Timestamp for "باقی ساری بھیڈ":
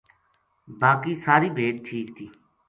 0.81-1.75